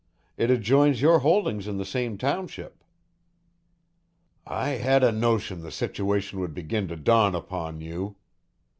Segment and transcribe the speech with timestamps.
[0.35, 2.83] It adjoins your holdings in the same township"
[4.47, 8.15] "I had a notion the situation would begin to dawn upon you."